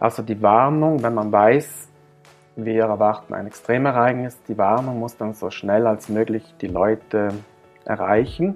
[0.00, 1.88] Also die Warnung, wenn man weiß,
[2.54, 7.30] wir erwarten ein Extremereignis, die Warnung muss dann so schnell als möglich die Leute
[7.84, 8.54] erreichen.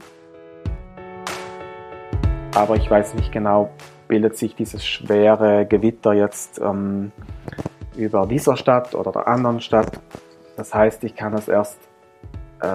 [2.55, 3.71] Aber ich weiß nicht genau,
[4.07, 7.11] bildet sich dieses schwere Gewitter jetzt ähm,
[7.96, 10.00] über dieser Stadt oder der anderen Stadt.
[10.56, 11.79] Das heißt, ich kann es erst
[12.61, 12.66] äh,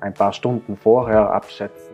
[0.00, 1.92] ein paar Stunden vorher abschätzen.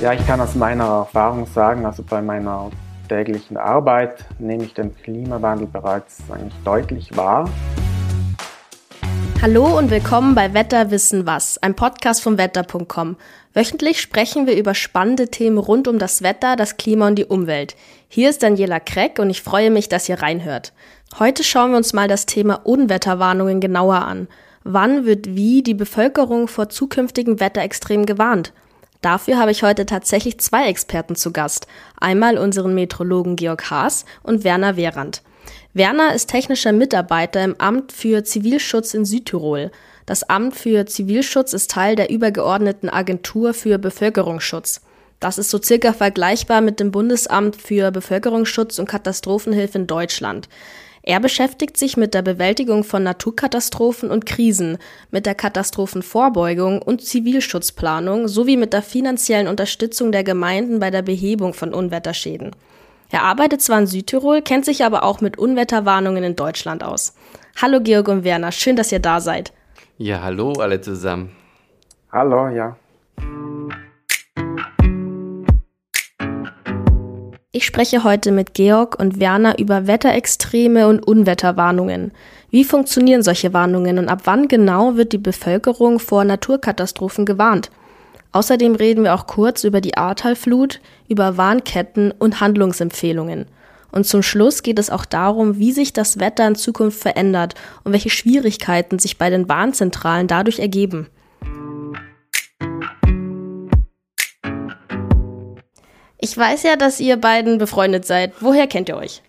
[0.00, 2.70] Ja, ich kann aus meiner Erfahrung sagen, also bei meiner
[3.08, 7.50] täglichen Arbeit nehme ich den Klimawandel bereits eigentlich deutlich wahr.
[9.40, 13.16] Hallo und willkommen bei Wetter wissen was, ein Podcast vom wetter.com.
[13.54, 17.76] Wöchentlich sprechen wir über spannende Themen rund um das Wetter, das Klima und die Umwelt.
[18.08, 20.72] Hier ist Daniela Kreck und ich freue mich, dass ihr reinhört.
[21.18, 24.26] Heute schauen wir uns mal das Thema Unwetterwarnungen genauer an.
[24.64, 28.52] Wann wird wie die Bevölkerung vor zukünftigen Wetterextremen gewarnt?
[29.00, 31.66] Dafür habe ich heute tatsächlich zwei Experten zu Gast.
[32.00, 35.22] Einmal unseren Metrologen Georg Haas und Werner Wehrand.
[35.72, 39.70] Werner ist technischer Mitarbeiter im Amt für Zivilschutz in Südtirol.
[40.06, 44.80] Das Amt für Zivilschutz ist Teil der übergeordneten Agentur für Bevölkerungsschutz.
[45.20, 50.48] Das ist so circa vergleichbar mit dem Bundesamt für Bevölkerungsschutz und Katastrophenhilfe in Deutschland.
[51.08, 54.76] Er beschäftigt sich mit der Bewältigung von Naturkatastrophen und Krisen,
[55.10, 61.54] mit der Katastrophenvorbeugung und Zivilschutzplanung sowie mit der finanziellen Unterstützung der Gemeinden bei der Behebung
[61.54, 62.54] von Unwetterschäden.
[63.10, 67.14] Er arbeitet zwar in Südtirol, kennt sich aber auch mit Unwetterwarnungen in Deutschland aus.
[67.56, 69.54] Hallo Georg und Werner, schön, dass ihr da seid.
[69.96, 71.30] Ja, hallo alle zusammen.
[72.12, 72.76] Hallo, ja.
[77.50, 82.12] Ich spreche heute mit Georg und Werner über Wetterextreme und Unwetterwarnungen.
[82.50, 87.70] Wie funktionieren solche Warnungen und ab wann genau wird die Bevölkerung vor Naturkatastrophen gewarnt?
[88.32, 93.46] Außerdem reden wir auch kurz über die Ahrtalflut, über Warnketten und Handlungsempfehlungen.
[93.92, 97.92] Und zum Schluss geht es auch darum, wie sich das Wetter in Zukunft verändert und
[97.92, 101.06] welche Schwierigkeiten sich bei den Warnzentralen dadurch ergeben.
[106.18, 108.32] Ich weiß ja, dass ihr beiden befreundet seid.
[108.40, 109.22] Woher kennt ihr euch?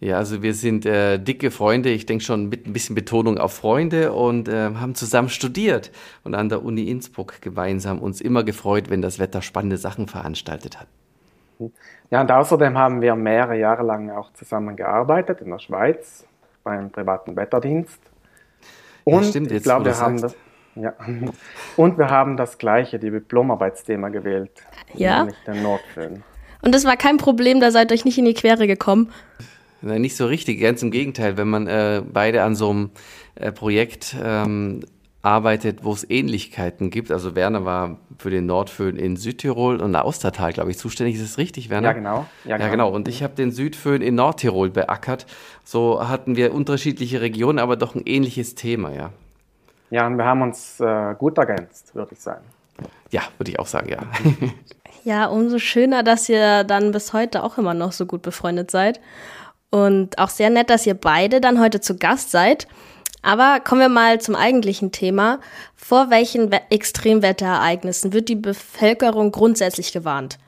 [0.00, 3.52] Ja, also wir sind äh, dicke Freunde, ich denke schon mit ein bisschen Betonung auf
[3.52, 5.92] Freunde und äh, haben zusammen studiert
[6.24, 10.80] und an der Uni Innsbruck gemeinsam uns immer gefreut, wenn das Wetter spannende Sachen veranstaltet
[10.80, 10.88] hat.
[12.10, 16.26] Ja, und außerdem haben wir mehrere Jahre lang auch zusammen gearbeitet in der Schweiz
[16.64, 18.00] beim privaten Wetterdienst.
[19.04, 20.34] Und ja, stimmt, ich glaube, wir haben das,
[20.74, 20.94] ja.
[21.76, 24.50] Und wir haben das gleiche, die Diplomarbeitsthema gewählt.
[24.94, 25.24] Ja.
[25.24, 26.22] Nämlich den Nordföhn.
[26.62, 29.10] Und das war kein Problem, da seid ihr euch nicht in die Quere gekommen.
[29.80, 31.36] Nein, nicht so richtig, ganz im Gegenteil.
[31.36, 32.90] Wenn man äh, beide an so einem
[33.34, 34.82] äh, Projekt ähm,
[35.22, 37.12] arbeitet, wo es Ähnlichkeiten gibt.
[37.12, 41.14] Also Werner war für den Nordföhn in Südtirol und Austertal, glaube ich, zuständig.
[41.14, 41.88] Ist es richtig, Werner?
[41.88, 42.26] Ja, genau.
[42.44, 42.64] Ja, genau.
[42.64, 42.90] Ja, genau.
[42.90, 45.26] Und ich habe den Südföhn in Nordtirol beackert.
[45.64, 49.10] So hatten wir unterschiedliche Regionen, aber doch ein ähnliches Thema, ja.
[49.92, 52.46] Ja, und wir haben uns äh, gut ergänzt, würde ich sagen.
[53.10, 53.98] Ja, würde ich auch sagen, ja.
[55.04, 59.00] Ja, umso schöner, dass ihr dann bis heute auch immer noch so gut befreundet seid.
[59.68, 62.68] Und auch sehr nett, dass ihr beide dann heute zu Gast seid.
[63.20, 65.40] Aber kommen wir mal zum eigentlichen Thema.
[65.76, 70.38] Vor welchen Extremwetterereignissen wird die Bevölkerung grundsätzlich gewarnt?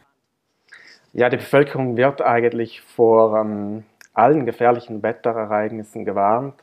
[1.13, 3.85] Ja, die Bevölkerung wird eigentlich vor ähm,
[4.15, 6.55] allen gefährlichen Wetterereignissen gewarnt.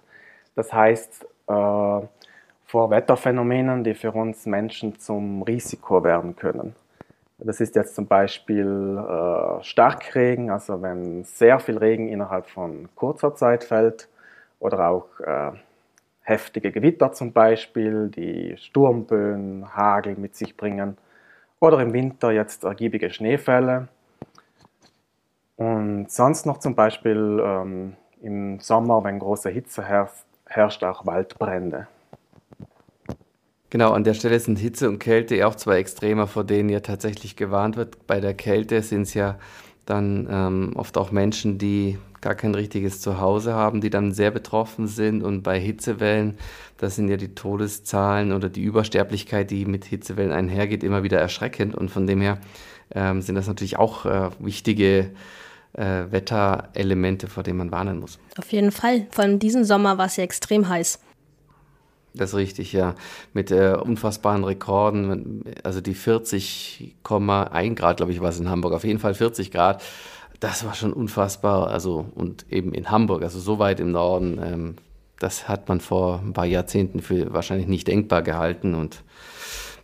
[0.55, 2.01] Das heißt, äh,
[2.71, 6.73] vor Wetterphänomenen, die für uns Menschen zum Risiko werden können.
[7.37, 13.35] Das ist jetzt zum Beispiel äh, Starkregen, also wenn sehr viel Regen innerhalb von kurzer
[13.35, 14.07] Zeit fällt,
[14.61, 15.51] oder auch äh,
[16.21, 20.97] heftige Gewitter zum Beispiel, die Sturmböen, Hagel mit sich bringen,
[21.59, 23.89] oder im Winter jetzt ergiebige Schneefälle.
[25.57, 31.87] Und sonst noch zum Beispiel ähm, im Sommer, wenn große Hitze herrscht, herrscht auch Waldbrände.
[33.71, 36.81] Genau, an der Stelle sind Hitze und Kälte ja auch zwei Extremer, vor denen ja
[36.81, 38.05] tatsächlich gewarnt wird.
[38.05, 39.39] Bei der Kälte sind es ja
[39.85, 44.87] dann ähm, oft auch Menschen, die gar kein richtiges Zuhause haben, die dann sehr betroffen
[44.87, 45.23] sind.
[45.23, 46.37] Und bei Hitzewellen,
[46.77, 51.73] das sind ja die Todeszahlen oder die Übersterblichkeit, die mit Hitzewellen einhergeht, immer wieder erschreckend.
[51.73, 52.39] Und von dem her
[52.93, 55.11] ähm, sind das natürlich auch äh, wichtige
[55.73, 58.19] äh, Wetterelemente, vor denen man warnen muss.
[58.37, 59.07] Auf jeden Fall.
[59.11, 60.99] Vor allem diesen Sommer war es ja extrem heiß.
[62.13, 62.95] Das ist richtig, ja.
[63.33, 65.43] Mit äh, unfassbaren Rekorden.
[65.63, 68.73] Also die 40,1 Grad, glaube ich, war es in Hamburg.
[68.73, 69.81] Auf jeden Fall 40 Grad.
[70.39, 71.69] Das war schon unfassbar.
[71.69, 74.39] Also, und eben in Hamburg, also so weit im Norden.
[74.43, 74.75] Ähm,
[75.19, 78.75] das hat man vor ein paar Jahrzehnten für wahrscheinlich nicht denkbar gehalten.
[78.75, 79.03] Und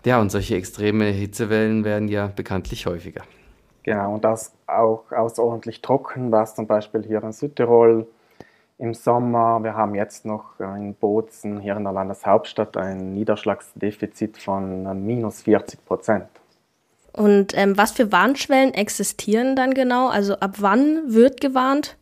[0.03, 3.24] ja, und solche extreme Hitzewellen werden ja bekanntlich häufiger.
[3.83, 8.07] Genau, und das auch außerordentlich trocken war es zum Beispiel hier in Südtirol
[8.77, 9.63] im Sommer.
[9.63, 15.85] Wir haben jetzt noch in Bozen, hier in der Landeshauptstadt, ein Niederschlagsdefizit von minus 40
[15.85, 16.27] Prozent.
[17.13, 20.09] Und ähm, was für Warnschwellen existieren dann genau?
[20.09, 21.97] Also ab wann wird gewarnt?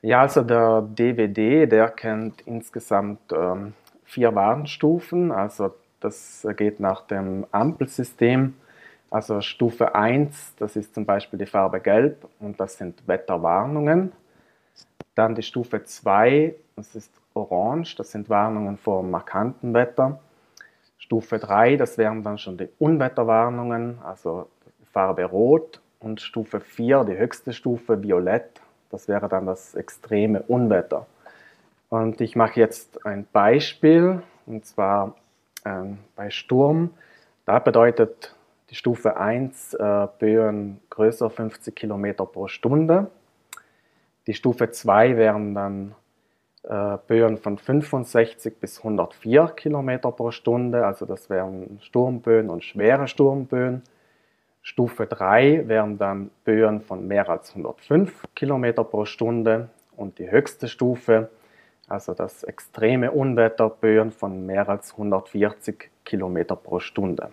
[0.00, 5.32] Ja, also der DWD, der kennt insgesamt ähm, vier Warnstufen.
[5.32, 8.54] Also das geht nach dem Ampelsystem.
[9.10, 14.12] Also Stufe 1, das ist zum Beispiel die Farbe Gelb und das sind Wetterwarnungen.
[15.14, 20.20] Dann die Stufe 2, das ist Orange, das sind Warnungen vor markantem Wetter.
[20.98, 24.48] Stufe 3, das wären dann schon die Unwetterwarnungen, also
[24.92, 25.80] Farbe Rot.
[26.00, 28.60] Und Stufe 4, die höchste Stufe, Violett,
[28.90, 31.06] das wäre dann das extreme Unwetter.
[31.88, 35.14] Und ich mache jetzt ein Beispiel, und zwar
[35.64, 36.90] ähm, bei Sturm.
[37.46, 38.34] Da bedeutet
[38.70, 43.10] die Stufe 1 äh, Böen größer 50 km pro Stunde.
[44.28, 45.94] Die Stufe 2 wären dann
[46.62, 53.08] äh, Böen von 65 bis 104 km pro Stunde, also das wären Sturmböen und schwere
[53.08, 53.82] Sturmböen.
[54.60, 60.68] Stufe 3 wären dann Böen von mehr als 105 km pro Stunde und die höchste
[60.68, 61.30] Stufe,
[61.88, 67.30] also das extreme Unwetter, Böen von mehr als 140 km pro Stunde.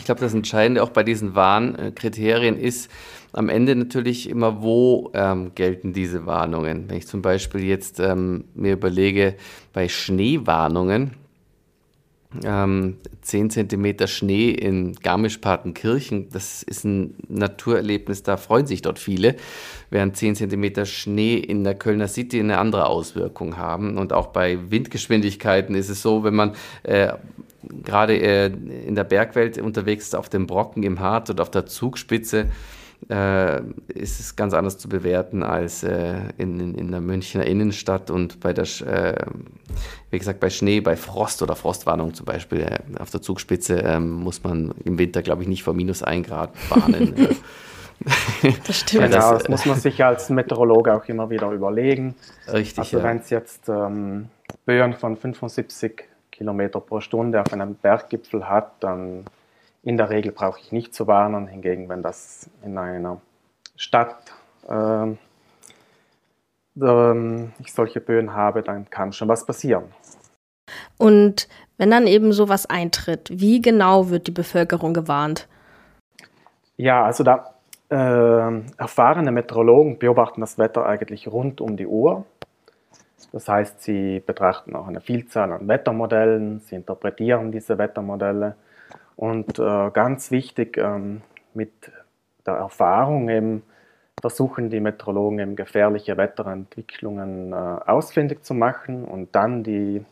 [0.00, 2.90] Ich glaube, das Entscheidende auch bei diesen Warnkriterien ist
[3.32, 6.88] am Ende natürlich immer, wo ähm, gelten diese Warnungen.
[6.88, 9.34] Wenn ich zum Beispiel jetzt ähm, mir überlege,
[9.74, 11.10] bei Schneewarnungen,
[12.42, 19.36] ähm, 10 cm Schnee in Garmisch-Partenkirchen, das ist ein Naturerlebnis, da freuen sich dort viele,
[19.90, 23.98] während 10 cm Schnee in der Kölner City eine andere Auswirkung haben.
[23.98, 26.54] Und auch bei Windgeschwindigkeiten ist es so, wenn man
[26.84, 27.12] äh,
[27.62, 32.46] gerade äh, in der Bergwelt unterwegs auf dem Brocken im Harz oder auf der Zugspitze,
[33.08, 38.40] äh, ist es ganz anders zu bewerten als äh, in, in der Münchner Innenstadt und
[38.40, 39.14] bei der, äh,
[40.10, 44.10] wie gesagt, bei Schnee, bei Frost oder Frostwarnung zum Beispiel äh, auf der Zugspitze ähm,
[44.10, 47.14] muss man im Winter, glaube ich, nicht vor minus 1 Grad bahnen.
[48.66, 49.10] das stimmt.
[49.10, 52.14] Genau, das muss man sich als Meteorologe auch immer wieder überlegen.
[52.52, 52.78] Richtig.
[52.78, 53.04] Also ja.
[53.04, 54.28] wenn es jetzt ähm,
[54.66, 56.09] Böen von 75
[56.40, 59.26] Kilometer pro Stunde auf einem Berggipfel hat, dann
[59.82, 61.46] in der Regel brauche ich nicht zu warnen.
[61.46, 63.20] Hingegen, wenn das in einer
[63.76, 64.32] Stadt
[64.66, 65.10] äh,
[67.58, 69.84] ich solche Böen habe, dann kann schon was passieren.
[70.96, 71.46] Und
[71.76, 75.46] wenn dann eben sowas eintritt, wie genau wird die Bevölkerung gewarnt?
[76.78, 77.52] Ja, also da
[77.90, 82.24] äh, erfahrene Meteorologen beobachten das Wetter eigentlich rund um die Uhr.
[83.32, 88.56] Das heißt, sie betrachten auch eine Vielzahl an Wettermodellen, sie interpretieren diese Wettermodelle
[89.16, 91.22] und äh, ganz wichtig, ähm,
[91.54, 91.92] mit
[92.46, 93.62] der Erfahrung eben
[94.20, 100.04] versuchen die Meteorologen eben gefährliche Wetterentwicklungen äh, ausfindig zu machen und dann die,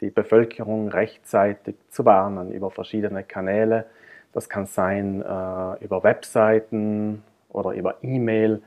[0.00, 3.86] die Bevölkerung rechtzeitig zu warnen über verschiedene Kanäle.
[4.32, 8.62] Das kann sein äh, über Webseiten oder über E-Mail,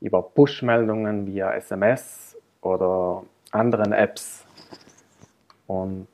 [0.00, 2.27] über Push-Meldungen via SMS
[2.60, 4.44] oder anderen Apps.
[5.66, 6.08] Und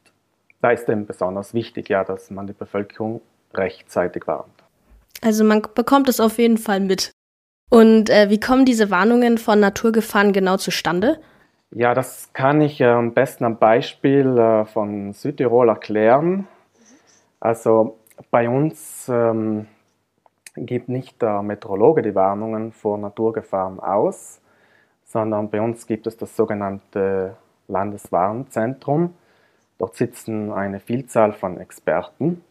[0.61, 3.20] da ist eben besonders wichtig, ja, dass man die Bevölkerung
[3.52, 4.52] rechtzeitig warnt.
[5.23, 7.12] Also man bekommt es auf jeden Fall mit.
[7.70, 11.19] Und äh, wie kommen diese Warnungen von Naturgefahren genau zustande?
[11.70, 16.46] Ja, das kann ich äh, am besten am Beispiel äh, von Südtirol erklären.
[17.41, 17.98] Also
[18.31, 19.67] bei uns ähm,
[20.56, 24.41] gibt nicht der Meteorologe die Warnungen vor Naturgefahren aus,
[25.15, 27.37] sondern bei uns gibt es das sogenannte
[27.69, 29.15] Landeswarnzentrum.
[29.79, 32.43] Dort sitzen eine Vielzahl von Experten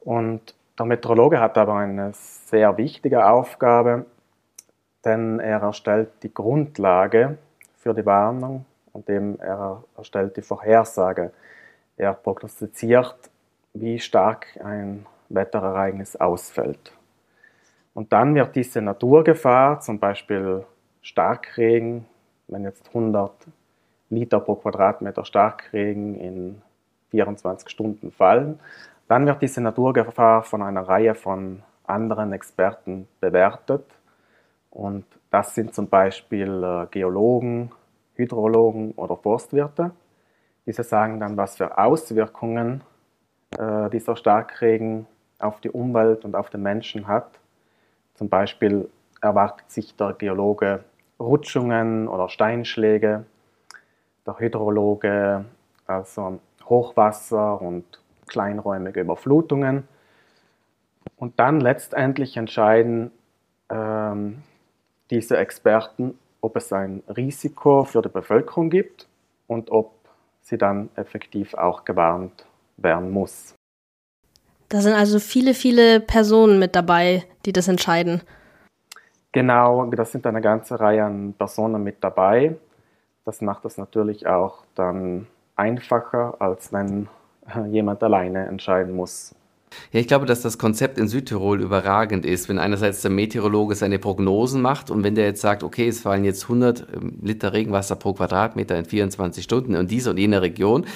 [0.00, 4.06] und der Meteorologe hat aber eine sehr wichtige Aufgabe,
[5.04, 7.38] denn er erstellt die Grundlage
[7.78, 11.30] für die Warnung und eben er erstellt die Vorhersage.
[11.96, 13.30] Er prognostiziert,
[13.72, 16.92] wie stark ein Wetterereignis ausfällt.
[17.94, 20.64] Und dann wird diese Naturgefahr, zum Beispiel
[21.04, 22.06] Starkregen,
[22.48, 23.30] wenn jetzt 100
[24.08, 26.62] Liter pro Quadratmeter Starkregen in
[27.10, 28.58] 24 Stunden fallen,
[29.06, 33.84] dann wird diese Naturgefahr von einer Reihe von anderen Experten bewertet.
[34.70, 37.70] Und das sind zum Beispiel äh, Geologen,
[38.14, 39.90] Hydrologen oder Forstwirte.
[40.64, 42.80] Diese sagen dann, was für Auswirkungen
[43.58, 45.06] äh, dieser Starkregen
[45.38, 47.38] auf die Umwelt und auf den Menschen hat.
[48.14, 48.88] Zum Beispiel
[49.20, 50.82] erwartet sich der Geologe
[51.20, 53.24] Rutschungen oder Steinschläge
[54.26, 55.44] der Hydrologe,
[55.86, 57.84] also Hochwasser und
[58.26, 59.86] kleinräumige Überflutungen.
[61.16, 63.10] Und dann letztendlich entscheiden
[63.70, 64.42] ähm,
[65.10, 69.06] diese Experten, ob es ein Risiko für die Bevölkerung gibt
[69.46, 69.92] und ob
[70.42, 72.44] sie dann effektiv auch gewarnt
[72.76, 73.54] werden muss.
[74.68, 78.22] Da sind also viele, viele Personen mit dabei, die das entscheiden.
[79.34, 82.54] Genau, da sind eine ganze Reihe an Personen mit dabei.
[83.24, 85.26] Das macht es natürlich auch dann
[85.56, 87.08] einfacher, als wenn
[87.68, 89.34] jemand alleine entscheiden muss.
[89.90, 93.98] Ja, ich glaube, dass das Konzept in Südtirol überragend ist, wenn einerseits der Meteorologe seine
[93.98, 97.96] Prognosen macht und wenn der jetzt sagt, okay, es fallen jetzt 100 ähm, Liter Regenwasser
[97.96, 100.86] pro Quadratmeter in 24 Stunden in dieser und jener Region,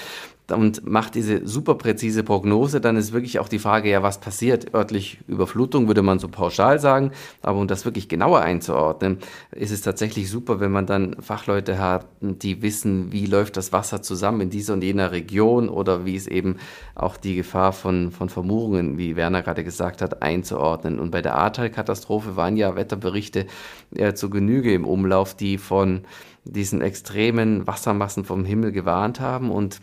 [0.51, 4.75] und macht diese super präzise Prognose, dann ist wirklich auch die Frage, ja, was passiert?
[4.75, 7.13] Örtlich Überflutung würde man so pauschal sagen,
[7.43, 9.19] aber um das wirklich genauer einzuordnen,
[9.53, 14.01] ist es tatsächlich super, wenn man dann Fachleute hat, die wissen, wie läuft das Wasser
[14.01, 16.57] zusammen in dieser und jener Region oder wie es eben
[16.95, 20.99] auch die Gefahr von, von Vermurungen, wie Werner gerade gesagt hat, einzuordnen.
[20.99, 23.47] Und bei der Ahrtal-Katastrophe waren ja Wetterberichte
[23.95, 26.03] äh, zu Genüge im Umlauf, die von
[26.45, 29.81] diesen extremen Wassermassen vom Himmel gewarnt haben und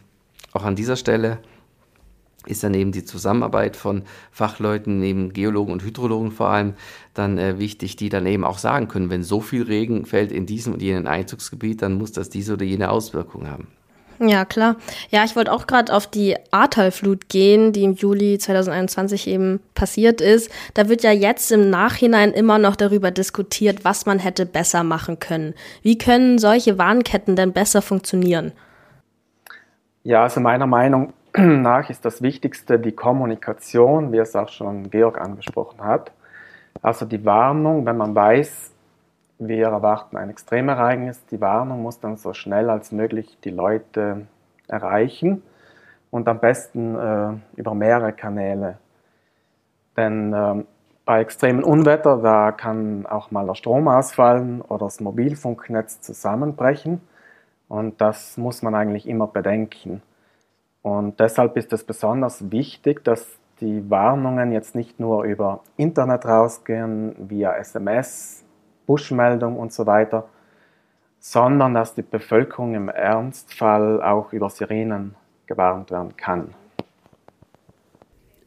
[0.56, 1.40] auch an dieser Stelle
[2.48, 6.74] ist dann eben die Zusammenarbeit von Fachleuten, neben Geologen und Hydrologen vor allem,
[7.14, 10.46] dann äh, wichtig, die dann eben auch sagen können, wenn so viel Regen fällt in
[10.46, 13.68] diesem und jenem Einzugsgebiet, dann muss das diese oder jene Auswirkung haben.
[14.20, 14.78] Ja, klar.
[15.10, 20.22] Ja, ich wollte auch gerade auf die Ahrtal-Flut gehen, die im Juli 2021 eben passiert
[20.22, 20.50] ist.
[20.74, 25.20] Da wird ja jetzt im Nachhinein immer noch darüber diskutiert, was man hätte besser machen
[25.20, 25.54] können.
[25.82, 28.54] Wie können solche Warnketten denn besser funktionieren?
[30.06, 35.20] Ja, also meiner Meinung nach ist das Wichtigste die Kommunikation, wie es auch schon Georg
[35.20, 36.12] angesprochen hat.
[36.84, 38.72] Also die Warnung, wenn man weiß,
[39.40, 44.28] wir erwarten ein Extremereignis, die Warnung muss dann so schnell als möglich die Leute
[44.68, 45.42] erreichen
[46.12, 48.78] und am besten äh, über mehrere Kanäle.
[49.98, 50.64] Denn äh,
[51.04, 57.02] bei extremen Unwetter, da kann auch mal der Strom ausfallen oder das Mobilfunknetz zusammenbrechen.
[57.68, 60.02] Und das muss man eigentlich immer bedenken.
[60.82, 67.16] Und deshalb ist es besonders wichtig, dass die Warnungen jetzt nicht nur über Internet rausgehen,
[67.30, 68.44] via SMS,
[68.86, 70.28] Push-Meldung und so weiter,
[71.20, 75.16] sondern dass die Bevölkerung im Ernstfall auch über Sirenen
[75.48, 76.54] gewarnt werden kann.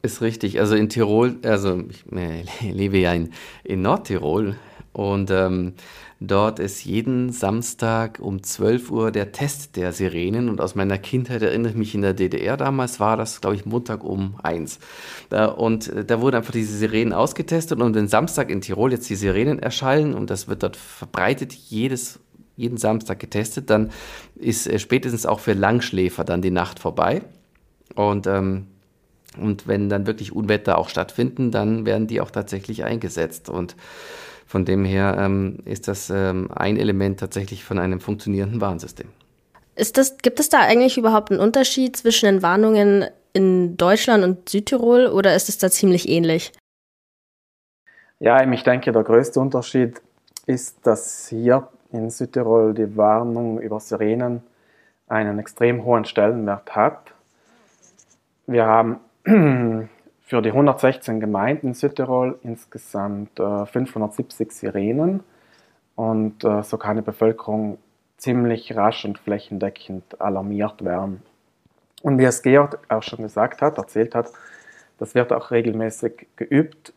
[0.01, 0.59] Ist richtig.
[0.59, 2.05] Also in Tirol, also ich
[2.61, 3.33] lebe ja in,
[3.63, 4.55] in Nordtirol
[4.93, 5.73] und ähm,
[6.21, 10.49] Dort ist jeden Samstag um 12 Uhr der Test der Sirenen.
[10.49, 13.65] Und aus meiner Kindheit erinnere ich mich in der DDR damals, war das, glaube ich,
[13.65, 14.79] Montag um 1.
[15.55, 17.79] Und äh, da wurden einfach diese Sirenen ausgetestet.
[17.79, 22.19] Und wenn Samstag in Tirol jetzt die Sirenen erschallen und das wird dort verbreitet, jedes
[22.57, 23.89] jeden Samstag getestet, dann
[24.35, 27.21] ist äh, spätestens auch für Langschläfer dann die Nacht vorbei.
[27.95, 28.67] Und, ähm,
[29.37, 33.47] und wenn dann wirklich Unwetter auch stattfinden, dann werden die auch tatsächlich eingesetzt.
[33.47, 33.77] Und
[34.49, 39.07] von dem her ähm, ist das ähm, ein Element tatsächlich von einem funktionierenden Warnsystem.
[39.75, 44.49] Ist das, gibt es da eigentlich überhaupt einen Unterschied zwischen den Warnungen in Deutschland und
[44.49, 46.51] Südtirol oder ist es da ziemlich ähnlich?
[48.17, 50.01] Ja, ich denke, der größte Unterschied
[50.47, 54.41] ist, dass hier in Südtirol die Warnung über Sirenen
[55.07, 57.13] einen extrem hohen Stellenwert hat.
[58.47, 58.99] Wir haben
[60.29, 65.23] für die 116 Gemeinden in Südtirol insgesamt äh, 570 Sirenen
[65.95, 67.79] und äh, so kann die Bevölkerung
[68.17, 71.23] ziemlich rasch und flächendeckend alarmiert werden.
[72.03, 74.31] Und wie es Georg auch schon gesagt hat, erzählt hat,
[74.99, 76.93] das wird auch regelmäßig geübt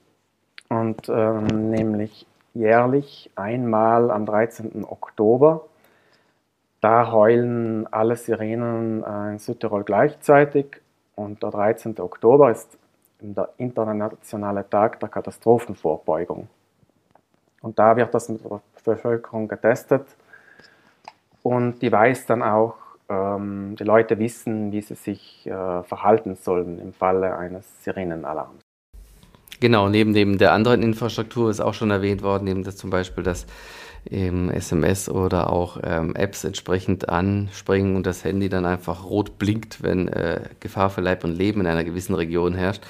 [0.68, 4.84] und äh, nämlich jährlich einmal am 13.
[4.84, 5.64] Oktober.
[6.82, 10.82] Da heulen alle Sirenen äh, in Südtirol gleichzeitig
[11.14, 11.98] und der 13.
[11.98, 12.76] Oktober ist
[13.22, 16.48] der internationale Tag der Katastrophenvorbeugung.
[17.60, 20.06] Und da wird das mit der Bevölkerung getestet
[21.42, 22.74] und die weiß dann auch,
[23.08, 28.60] ähm, die Leute wissen, wie sie sich äh, verhalten sollen im Falle eines Sirenenalarms.
[29.60, 33.22] Genau, neben dem der anderen Infrastruktur ist auch schon erwähnt worden, eben das zum Beispiel,
[33.22, 33.46] dass
[34.10, 39.82] eben SMS oder auch ähm, Apps entsprechend anspringen und das Handy dann einfach rot blinkt,
[39.82, 42.82] wenn äh, Gefahr für Leib und Leben in einer gewissen Region herrscht.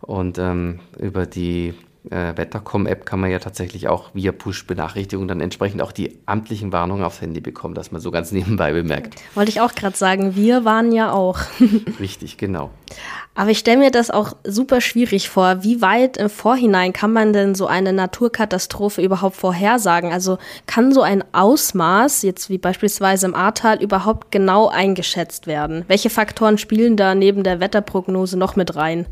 [0.00, 1.74] Und ähm, über die
[2.10, 7.04] äh, Wettercom-App kann man ja tatsächlich auch via Push-Benachrichtigung dann entsprechend auch die amtlichen Warnungen
[7.04, 9.14] aufs Handy bekommen, dass man so ganz nebenbei bemerkt.
[9.34, 11.38] Wollte ich auch gerade sagen, wir waren ja auch.
[12.00, 12.70] Richtig, genau.
[13.36, 15.64] Aber ich stelle mir das auch super schwierig vor.
[15.64, 20.12] Wie weit im Vorhinein kann man denn so eine Naturkatastrophe überhaupt vorhersagen?
[20.12, 25.84] Also kann so ein Ausmaß, jetzt wie beispielsweise im Ahrtal, überhaupt genau eingeschätzt werden?
[25.88, 29.06] Welche Faktoren spielen da neben der Wetterprognose noch mit rein?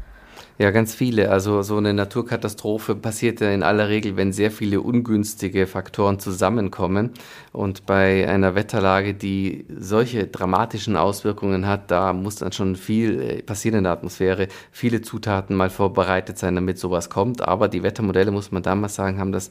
[0.62, 1.28] Ja, ganz viele.
[1.33, 7.11] Also so eine Naturkatastrophe passiert ja in aller Regel, wenn sehr viele ungünstige Faktoren zusammenkommen.
[7.50, 13.42] Und bei einer Wetterlage, die solche dramatischen Auswirkungen hat, da muss dann schon viel äh,
[13.42, 17.42] passieren in der Atmosphäre, viele Zutaten mal vorbereitet sein, damit sowas kommt.
[17.42, 19.50] Aber die Wettermodelle, muss man damals sagen, haben das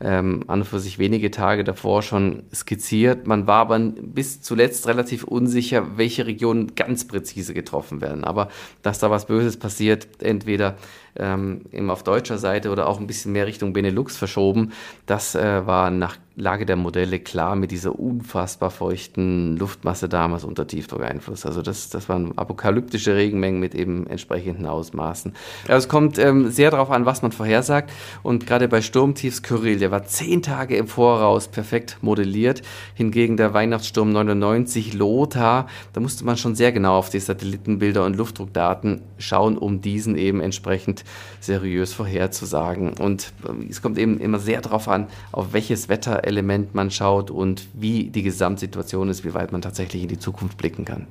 [0.00, 3.26] ähm, an und für sich wenige Tage davor schon skizziert.
[3.26, 8.22] Man war aber bis zuletzt relativ unsicher, welche Regionen ganz präzise getroffen werden.
[8.22, 8.46] Aber
[8.82, 10.76] dass da was Böses passiert, entweder entweder
[11.16, 14.72] ähm, eben auf deutscher Seite oder auch ein bisschen mehr Richtung Benelux verschoben.
[15.06, 20.66] Das äh, war nach Lage der Modelle klar mit dieser unfassbar feuchten Luftmasse damals unter
[20.66, 21.44] Tiefdruckeinfluss.
[21.44, 25.34] Also das, das waren apokalyptische Regenmengen mit eben entsprechenden Ausmaßen.
[25.68, 27.92] Also es kommt ähm, sehr darauf an, was man vorhersagt.
[28.22, 32.62] Und gerade bei Sturmtiefs Kyrill, der war zehn Tage im Voraus perfekt modelliert.
[32.94, 38.16] Hingegen der Weihnachtssturm 99 Lothar, da musste man schon sehr genau auf die Satellitenbilder und
[38.16, 41.01] Luftdruckdaten schauen, um diesen eben entsprechend
[41.40, 42.94] seriös vorherzusagen.
[42.98, 47.68] Und ähm, es kommt eben immer sehr darauf an, auf welches Wetterelement man schaut und
[47.74, 51.06] wie die Gesamtsituation ist, wie weit man tatsächlich in die Zukunft blicken kann.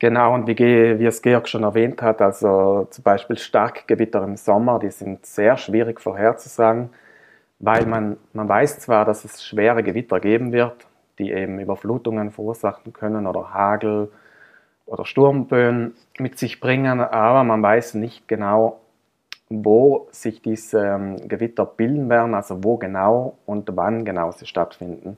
[0.00, 4.78] Genau, und wie, wie es Georg schon erwähnt hat, also zum Beispiel Starkgewitter im Sommer,
[4.78, 6.88] die sind sehr schwierig vorherzusagen,
[7.58, 10.86] weil man, man weiß zwar, dass es schwere Gewitter geben wird,
[11.18, 14.10] die eben Überflutungen verursachen können oder Hagel
[14.90, 18.80] oder Sturmböen mit sich bringen, aber man weiß nicht genau,
[19.48, 25.16] wo sich diese ähm, Gewitter bilden werden, also wo genau und wann genau sie stattfinden.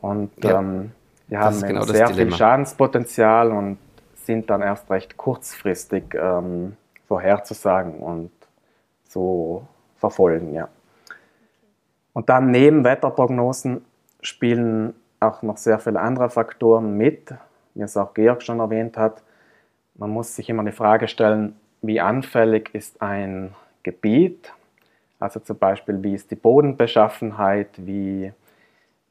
[0.00, 0.92] Und ja, ähm,
[1.28, 3.76] wir haben genau sehr viel Schadenspotenzial und
[4.14, 8.30] sind dann erst recht kurzfristig ähm, vorherzusagen und
[9.04, 9.62] zu
[9.96, 10.54] verfolgen.
[10.54, 10.68] Ja.
[12.14, 13.84] Und dann neben Wetterprognosen
[14.22, 17.34] spielen auch noch sehr viele andere Faktoren mit
[17.74, 19.22] wie es auch Georg schon erwähnt hat,
[19.94, 24.52] man muss sich immer die Frage stellen, wie anfällig ist ein Gebiet,
[25.18, 28.32] also zum Beispiel, wie ist die Bodenbeschaffenheit, wie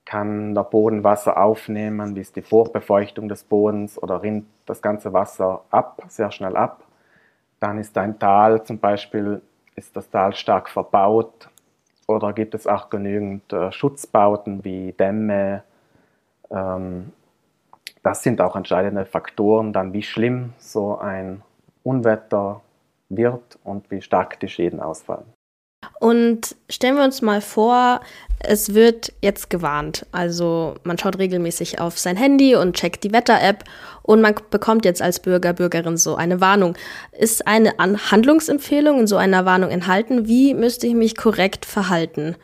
[0.06, 4.02] kann der Boden Wasser aufnehmen, wie ist die Vorbefeuchtung des Bodens?
[4.02, 6.84] Oder rinnt das ganze Wasser ab, sehr schnell ab.
[7.60, 9.40] Dann ist ein Tal zum Beispiel,
[9.76, 11.50] ist das Tal stark verbaut?
[12.08, 15.64] Oder gibt es auch genügend äh, Schutzbauten wie Dämme,
[16.50, 17.14] ähm,
[18.04, 21.42] das sind auch entscheidende Faktoren, dann wie schlimm so ein
[21.84, 22.62] Unwetter
[23.10, 25.26] wird und wie stark die Schäden ausfallen.
[26.00, 28.02] Und stellen wir uns mal vor,
[28.40, 30.06] es wird jetzt gewarnt.
[30.12, 33.64] Also man schaut regelmäßig auf sein Handy und checkt die Wetter-App
[34.04, 36.76] und man bekommt jetzt als Bürger, Bürgerin so eine Warnung.
[37.12, 40.28] Ist eine Handlungsempfehlung in so einer Warnung enthalten?
[40.28, 42.36] Wie müsste ich mich korrekt verhalten?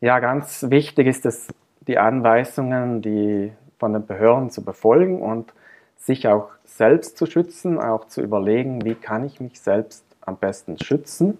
[0.00, 1.48] Ja, ganz wichtig ist es,
[1.86, 5.52] die Anweisungen, die von den Behörden zu befolgen und
[5.96, 10.78] sich auch selbst zu schützen, auch zu überlegen, wie kann ich mich selbst am besten
[10.78, 11.38] schützen.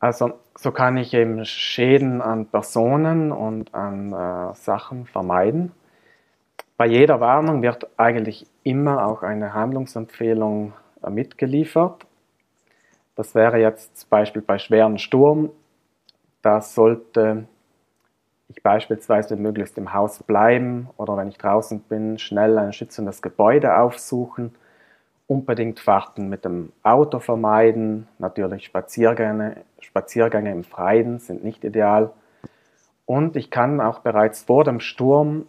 [0.00, 5.72] Also so kann ich eben Schäden an Personen und an äh, Sachen vermeiden.
[6.76, 12.06] Bei jeder Warnung wird eigentlich immer auch eine Handlungsempfehlung äh, mitgeliefert.
[13.16, 15.50] Das wäre jetzt zum Beispiel bei schweren Sturm.
[16.42, 17.46] Da sollte
[18.54, 23.76] ich beispielsweise möglichst im Haus bleiben oder wenn ich draußen bin, schnell ein schützendes Gebäude
[23.76, 24.54] aufsuchen,
[25.26, 32.10] unbedingt Fahrten mit dem Auto vermeiden, natürlich Spaziergänge, Spaziergänge im Freien sind nicht ideal.
[33.06, 35.46] Und ich kann auch bereits vor dem Sturm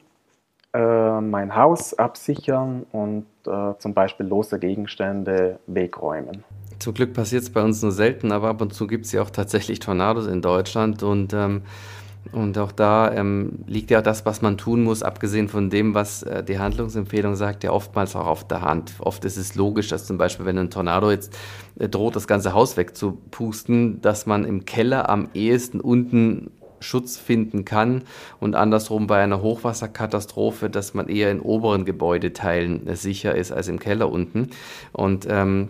[0.74, 6.44] äh, mein Haus absichern und äh, zum Beispiel lose Gegenstände wegräumen.
[6.80, 9.22] Zum Glück passiert es bei uns nur selten, aber ab und zu gibt es ja
[9.22, 11.62] auch tatsächlich Tornados in Deutschland und ähm,
[12.32, 16.24] und auch da ähm, liegt ja das, was man tun muss, abgesehen von dem, was
[16.24, 18.94] äh, die Handlungsempfehlung sagt, ja oftmals auch auf der Hand.
[19.00, 21.38] Oft ist es logisch, dass zum Beispiel, wenn ein Tornado jetzt
[21.80, 27.66] äh, droht, das ganze Haus wegzupusten, dass man im Keller am ehesten unten Schutz finden
[27.66, 28.04] kann
[28.40, 33.68] und andersrum bei einer Hochwasserkatastrophe, dass man eher in oberen Gebäudeteilen äh, sicher ist als
[33.68, 34.50] im Keller unten.
[34.92, 35.70] Und ähm,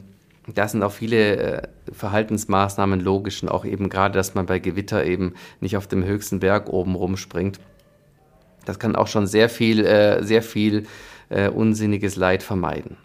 [0.54, 5.04] da sind auch viele äh, Verhaltensmaßnahmen logisch und auch eben gerade, dass man bei Gewitter
[5.04, 7.60] eben nicht auf dem höchsten Berg oben rumspringt.
[8.66, 10.86] Das kann auch schon sehr viel, äh, sehr viel
[11.30, 12.98] äh, unsinniges Leid vermeiden.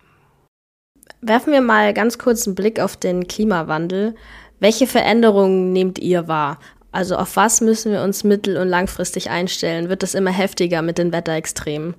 [1.22, 4.14] Werfen wir mal ganz kurz einen Blick auf den Klimawandel.
[4.58, 6.58] Welche Veränderungen nehmt ihr wahr?
[6.92, 9.88] Also auf was müssen wir uns mittel- und langfristig einstellen?
[9.88, 11.94] Wird es immer heftiger mit den Wetterextremen?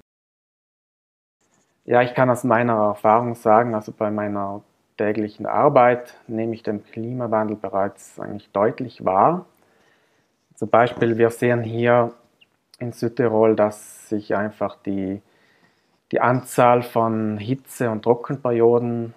[1.86, 4.63] Ja, ich kann aus meiner Erfahrung sagen, also bei meiner
[5.02, 9.46] täglichen Arbeit nehme ich den Klimawandel bereits eigentlich deutlich wahr.
[10.54, 12.12] Zum Beispiel, wir sehen hier
[12.78, 15.22] in Südtirol, dass sich einfach die,
[16.12, 19.16] die Anzahl von Hitze- und Trockenperioden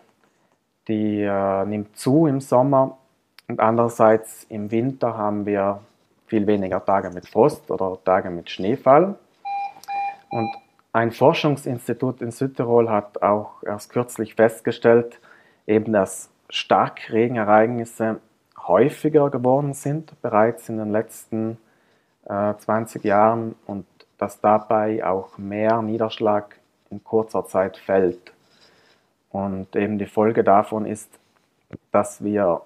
[0.89, 2.99] die äh, nimmt zu im Sommer
[3.49, 5.81] und andererseits im Winter haben wir
[6.27, 9.15] viel weniger Tage mit Frost oder Tage mit Schneefall.
[10.31, 10.51] Und
[10.93, 15.19] ein Forschungsinstitut in Südtirol hat auch erst kürzlich festgestellt,
[15.67, 18.21] eben dass Starkregenereignisse
[18.67, 21.59] häufiger geworden sind, bereits in den letzten
[22.27, 23.87] äh, 20 Jahren und
[24.19, 26.57] dass dabei auch mehr Niederschlag
[26.91, 28.33] in kurzer Zeit fällt.
[29.31, 31.11] Und eben die Folge davon ist,
[31.91, 32.63] dass wir,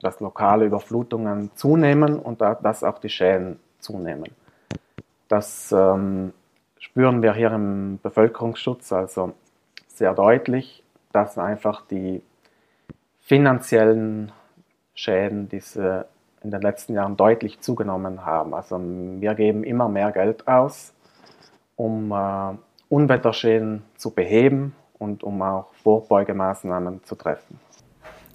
[0.00, 4.34] dass lokale Überflutungen zunehmen und dass auch die Schäden zunehmen.
[5.28, 6.32] Das ähm,
[6.78, 9.34] spüren wir hier im Bevölkerungsschutz also
[9.86, 12.22] sehr deutlich, dass einfach die
[13.30, 14.32] finanziellen
[14.92, 16.06] Schäden diese
[16.42, 18.54] in den letzten Jahren deutlich zugenommen haben.
[18.54, 20.92] Also wir geben immer mehr Geld aus,
[21.76, 22.56] um äh,
[22.88, 27.60] Unwetterschäden zu beheben und um auch Vorbeugemaßnahmen zu treffen.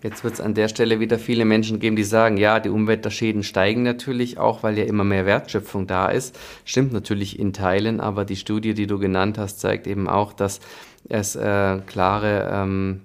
[0.02, 3.44] Jetzt wird es an der Stelle wieder viele Menschen geben, die sagen, ja, die Umweltschäden
[3.44, 6.40] steigen natürlich auch, weil ja immer mehr Wertschöpfung da ist.
[6.64, 10.62] Stimmt natürlich in Teilen, aber die Studie, die du genannt hast, zeigt eben auch, dass
[11.10, 13.02] es äh, klare ähm,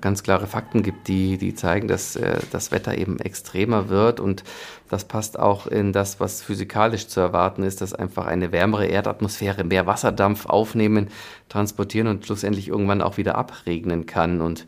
[0.00, 4.44] ganz klare Fakten gibt, die, die zeigen, dass äh, das Wetter eben extremer wird und
[4.88, 9.64] das passt auch in das, was physikalisch zu erwarten ist, dass einfach eine wärmere Erdatmosphäre
[9.64, 11.08] mehr Wasserdampf aufnehmen,
[11.48, 14.40] transportieren und schlussendlich irgendwann auch wieder abregnen kann.
[14.40, 14.66] Und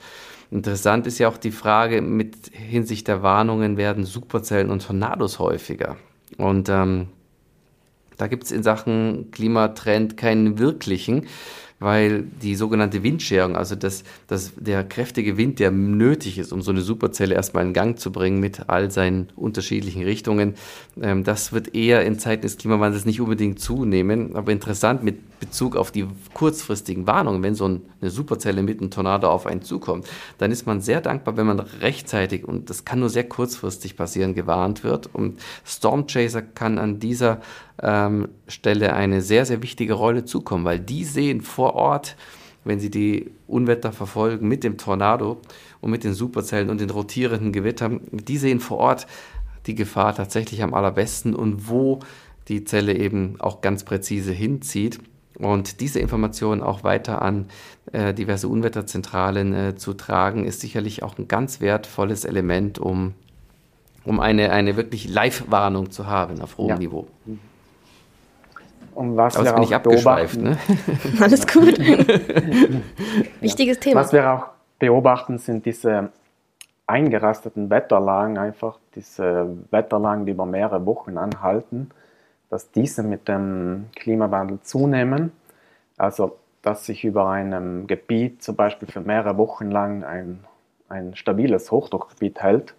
[0.50, 5.96] interessant ist ja auch die Frage mit Hinsicht der Warnungen werden Superzellen und Tornados häufiger.
[6.36, 7.08] Und ähm,
[8.16, 11.26] da gibt es in Sachen Klimatrend keinen wirklichen
[11.80, 16.70] weil die sogenannte Windscherung, also das, das, der kräftige Wind, der nötig ist, um so
[16.70, 20.54] eine Superzelle erstmal in Gang zu bringen mit all seinen unterschiedlichen Richtungen,
[21.00, 24.36] ähm, das wird eher in Zeiten des Klimawandels nicht unbedingt zunehmen.
[24.36, 29.28] Aber interessant mit Bezug auf die kurzfristigen Warnungen, wenn so eine Superzelle mit einem Tornado
[29.28, 33.08] auf einen zukommt, dann ist man sehr dankbar, wenn man rechtzeitig, und das kann nur
[33.08, 35.08] sehr kurzfristig passieren, gewarnt wird.
[35.14, 37.40] Und Stormchaser kann an dieser
[37.82, 42.16] ähm, Stelle eine sehr, sehr wichtige Rolle zukommen, weil die sehen vor Ort,
[42.64, 45.38] wenn sie die Unwetter verfolgen mit dem Tornado
[45.80, 49.06] und mit den Superzellen und den rotierenden Gewittern, die sehen vor Ort
[49.66, 52.00] die Gefahr tatsächlich am allerbesten und wo
[52.48, 54.98] die Zelle eben auch ganz präzise hinzieht.
[55.38, 57.46] Und diese Informationen auch weiter an
[57.92, 63.14] äh, diverse Unwetterzentralen äh, zu tragen, ist sicherlich auch ein ganz wertvolles Element, um,
[64.04, 66.78] um eine, eine wirklich Live-Warnung zu haben auf hohem ja.
[66.78, 67.08] Niveau.
[68.94, 70.58] Und was Aber wir bin ich abgeschweift, ne?
[71.20, 71.78] Alles gut.
[73.40, 73.80] Wichtiges ja.
[73.80, 74.00] Thema.
[74.00, 74.46] Was wir auch
[74.78, 76.10] beobachten, sind diese
[76.86, 81.90] eingerasteten Wetterlagen, einfach diese Wetterlagen, die über mehrere Wochen anhalten,
[82.50, 85.32] dass diese mit dem Klimawandel zunehmen.
[85.96, 90.44] Also, dass sich über einem Gebiet zum Beispiel für mehrere Wochen lang ein,
[90.88, 92.74] ein stabiles Hochdruckgebiet hält.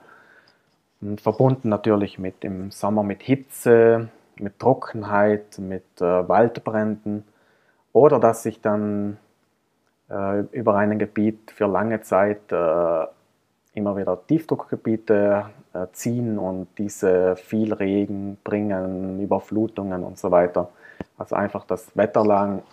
[1.00, 4.10] Und verbunden natürlich mit im Sommer mit Hitze,
[4.42, 7.24] mit Trockenheit, mit äh, Waldbränden
[7.94, 9.18] oder dass sich dann
[10.10, 13.06] äh, über ein Gebiet für lange Zeit äh,
[13.74, 20.70] immer wieder Tiefdruckgebiete äh, ziehen und diese viel Regen bringen, Überflutungen und so weiter.
[21.18, 22.64] Also einfach das Wetter lang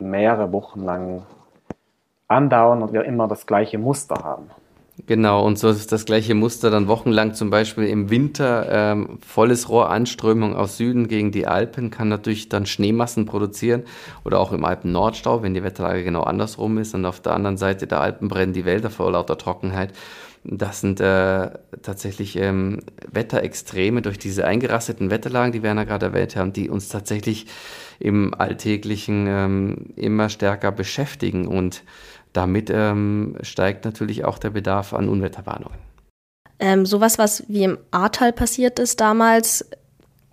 [0.00, 1.22] mehrere Wochen lang
[2.28, 4.50] andauern und wir immer das gleiche Muster haben.
[5.04, 8.66] Genau, und so ist das gleiche Muster dann wochenlang zum Beispiel im Winter.
[8.70, 13.82] Ähm, volles Rohr Anströmung aus Süden gegen die Alpen kann natürlich dann Schneemassen produzieren
[14.24, 17.86] oder auch im Alpen-Nordstau, wenn die Wetterlage genau andersrum ist und auf der anderen Seite
[17.86, 19.92] der Alpen brennen die Wälder vor lauter Trockenheit.
[20.44, 21.50] Das sind äh,
[21.82, 22.80] tatsächlich ähm,
[23.10, 27.46] Wetterextreme durch diese eingerasteten Wetterlagen, die Werner gerade erwähnt haben, die uns tatsächlich
[27.98, 31.82] im Alltäglichen ähm, immer stärker beschäftigen und
[32.36, 35.78] damit ähm, steigt natürlich auch der Bedarf an Unwetterwarnungen.
[36.58, 39.68] Ähm, sowas, was wie im Ahrtal passiert ist damals,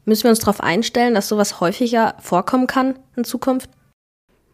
[0.05, 3.69] müssen wir uns darauf einstellen, dass sowas häufiger vorkommen kann in Zukunft?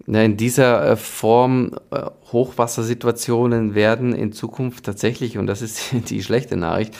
[0.08, 6.58] In dieser äh, Form äh, Hochwassersituationen werden in Zukunft tatsächlich, und das ist die schlechte
[6.58, 6.96] Nachricht,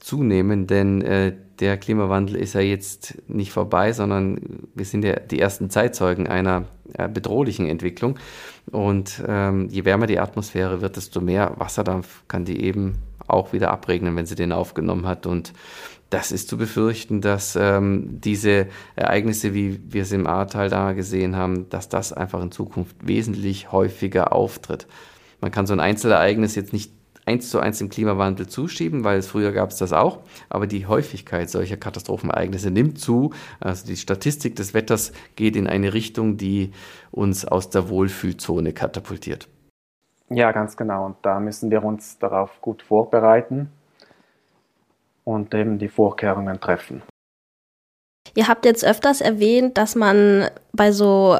[0.00, 5.40] zunehmen, denn äh, der Klimawandel ist ja jetzt nicht vorbei, sondern wir sind ja die
[5.40, 6.64] ersten Zeitzeugen einer
[7.12, 8.18] bedrohlichen Entwicklung.
[8.70, 13.70] Und ähm, je wärmer die Atmosphäre wird, desto mehr Wasserdampf kann die eben auch wieder
[13.70, 15.26] abregnen, wenn sie den aufgenommen hat.
[15.26, 15.52] Und
[16.10, 21.36] das ist zu befürchten, dass ähm, diese Ereignisse, wie wir es im Ahrtal da gesehen
[21.36, 24.86] haben, dass das einfach in Zukunft wesentlich häufiger auftritt.
[25.40, 26.92] Man kann so ein Einzelereignis jetzt nicht
[27.26, 30.20] eins zu eins dem Klimawandel zuschieben, weil es früher gab es das auch.
[30.48, 33.32] Aber die Häufigkeit solcher Katastrophenereignisse nimmt zu.
[33.60, 36.72] Also die Statistik des Wetters geht in eine Richtung, die
[37.10, 39.48] uns aus der Wohlfühlzone katapultiert.
[40.30, 41.06] Ja, ganz genau.
[41.06, 43.70] Und da müssen wir uns darauf gut vorbereiten
[45.24, 47.02] und eben die Vorkehrungen treffen.
[48.34, 51.38] Ihr habt jetzt öfters erwähnt, dass man bei so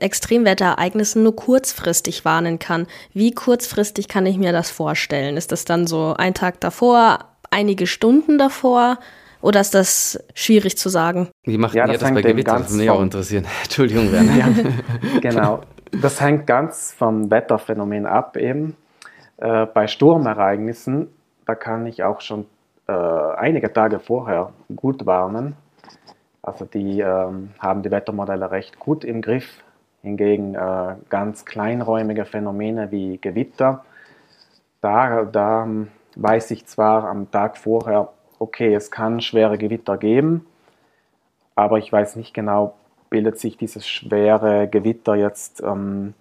[0.00, 2.86] Extremwetterereignissen nur kurzfristig warnen kann.
[3.12, 5.36] Wie kurzfristig kann ich mir das vorstellen?
[5.36, 8.98] Ist das dann so ein Tag davor, einige Stunden davor?
[9.42, 11.28] Oder ist das schwierig zu sagen?
[11.44, 12.58] Wie macht ja, ihr das, das bei Gewitter?
[12.58, 13.46] Das würde mich auch interessieren.
[13.62, 14.36] Entschuldigung, Werner.
[14.36, 14.48] Ja,
[15.20, 15.60] genau.
[16.02, 18.76] Das hängt ganz vom Wetterphänomen ab eben.
[19.38, 21.08] Äh, bei Sturmereignissen,
[21.46, 22.46] da kann ich auch schon
[22.86, 25.56] äh, einige Tage vorher gut warnen.
[26.42, 29.62] Also die ähm, haben die Wettermodelle recht gut im Griff.
[30.02, 33.84] Hingegen äh, ganz kleinräumige Phänomene wie Gewitter,
[34.80, 38.08] da, da ähm, weiß ich zwar am Tag vorher,
[38.38, 40.46] okay, es kann schwere Gewitter geben,
[41.54, 42.74] aber ich weiß nicht genau,
[43.10, 46.14] bildet sich dieses schwere Gewitter jetzt ähm,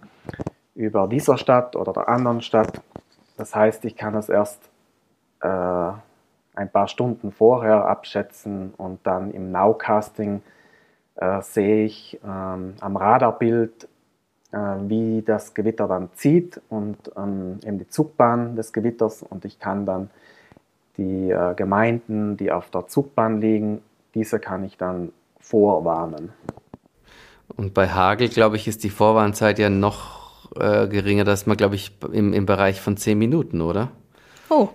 [0.75, 2.81] über dieser Stadt oder der anderen Stadt.
[3.37, 4.69] Das heißt, ich kann es erst
[5.41, 10.41] äh, ein paar Stunden vorher abschätzen und dann im Nowcasting
[11.19, 13.87] äh, sehe ich ähm, am Radarbild,
[14.51, 19.59] äh, wie das Gewitter dann zieht und ähm, eben die Zugbahn des Gewitters und ich
[19.59, 20.09] kann dann
[20.97, 23.81] die äh, Gemeinden, die auf der Zugbahn liegen,
[24.15, 26.33] diese kann ich dann vorwarnen.
[27.55, 31.75] Und bei Hagel, glaube ich, ist die Vorwarnzeit ja noch äh, geringer, dass man, glaube
[31.75, 33.89] ich, im, im Bereich von zehn Minuten, oder?
[34.49, 34.69] Oh,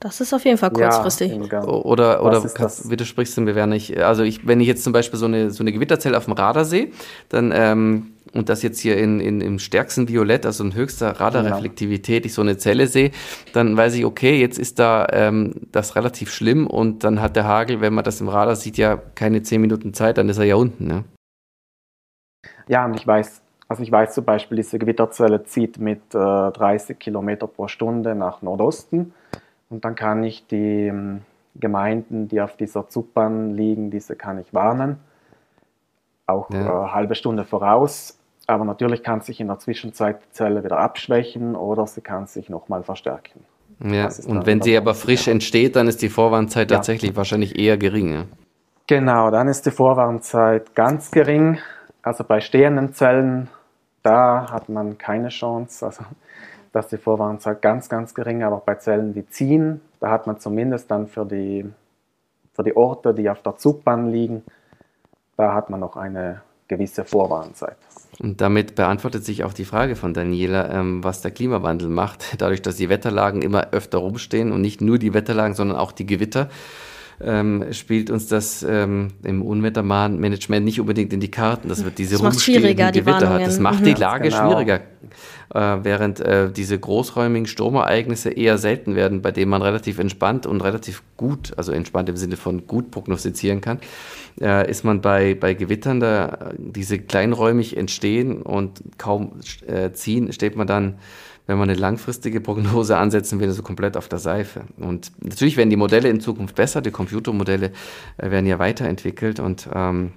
[0.00, 1.32] das ist auf jeden Fall kurzfristig.
[1.50, 3.98] Ja, oder oder kannst, widersprichst du mir, wer nicht?
[3.98, 6.64] Also ich, wenn ich jetzt zum Beispiel so eine, so eine Gewitterzelle auf dem Radar
[6.64, 6.92] sehe,
[7.28, 12.26] dann ähm, und das jetzt hier in, in, im stärksten Violett, also in höchster Radarreflektivität,
[12.26, 13.10] ich so eine Zelle sehe,
[13.52, 17.44] dann weiß ich, okay, jetzt ist da ähm, das relativ schlimm und dann hat der
[17.44, 20.44] Hagel, wenn man das im Radar sieht, ja keine zehn Minuten Zeit, dann ist er
[20.44, 20.86] ja unten.
[20.86, 21.04] Ne?
[22.68, 26.98] Ja, und ich weiß, also ich weiß zum Beispiel, diese Gewitterzelle zieht mit äh, 30
[26.98, 29.14] Kilometer pro Stunde nach Nordosten
[29.70, 31.22] und dann kann ich die ähm,
[31.54, 34.98] Gemeinden, die auf dieser Zugbahn liegen, diese kann ich warnen.
[36.26, 36.60] Auch ja.
[36.60, 38.18] eine äh, halbe Stunde voraus.
[38.46, 42.48] Aber natürlich kann sich in der Zwischenzeit die Zelle wieder abschwächen oder sie kann sich
[42.48, 43.44] nochmal verstärken.
[43.84, 45.34] Ja, und wenn sie aber frisch ja.
[45.34, 46.78] entsteht, dann ist die Vorwarnzeit ja.
[46.78, 48.24] tatsächlich wahrscheinlich eher gering.
[48.86, 51.58] Genau, dann ist die Vorwarnzeit ganz gering.
[52.02, 53.48] Also bei stehenden Zellen,
[54.02, 55.84] da hat man keine Chance.
[55.84, 56.04] Also
[56.72, 60.38] da ist die Vorwarnzeit ganz, ganz gering, aber bei Zellen, die ziehen, da hat man
[60.38, 61.66] zumindest dann für die,
[62.54, 64.42] für die Orte, die auf der Zugbahn liegen,
[65.36, 67.76] da hat man noch eine gewisse Vorwarnzeit.
[68.20, 72.36] Und damit beantwortet sich auch die Frage von Daniela, ähm, was der Klimawandel macht.
[72.38, 76.06] Dadurch, dass die Wetterlagen immer öfter rumstehen und nicht nur die Wetterlagen, sondern auch die
[76.06, 76.48] Gewitter,
[77.20, 81.68] ähm, spielt uns das ähm, im Unwettermanagement nicht unbedingt in die Karten.
[81.68, 83.46] Das wird diese das rumstehenden Gewitter hat.
[83.46, 84.50] Das macht die Lage genau.
[84.50, 84.80] schwieriger.
[85.54, 90.60] Äh, während äh, diese großräumigen Sturmereignisse eher selten werden, bei denen man relativ entspannt und
[90.60, 93.78] relativ gut, also entspannt im Sinne von gut prognostizieren kann,
[94.40, 100.54] äh, ist man bei, bei Gewittern, da diese kleinräumig entstehen und kaum äh, ziehen, steht
[100.54, 100.98] man dann
[101.48, 104.60] wenn man eine langfristige Prognose ansetzen will, so komplett auf der Seife.
[104.76, 107.72] Und natürlich werden die Modelle in Zukunft besser, die Computermodelle
[108.18, 110.12] äh, werden ja weiterentwickelt und ähm,